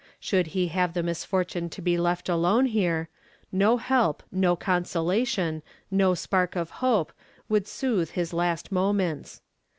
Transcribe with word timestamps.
Should 0.19 0.47
he 0.57 0.69
have 0.69 0.95
the 0.95 1.03
misfortune 1.03 1.69
to 1.69 1.79
be 1.79 1.95
left 1.95 2.25
here 2.25 2.33
alone, 2.33 3.07
no 3.51 3.77
help, 3.77 4.23
no 4.31 4.55
consolation, 4.55 5.61
no 5.91 6.15
spark 6.15 6.55
of 6.55 6.71
hope, 6.81 7.13
would 7.47 7.67
soothe 7.67 8.09
his 8.09 8.33
last 8.33 8.71
moments. 8.71 9.41